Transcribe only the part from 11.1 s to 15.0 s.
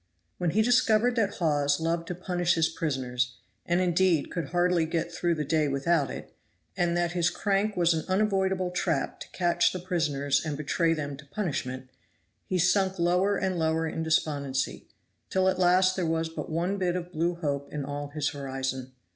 to punishment, he sunk lower and lower in despondency,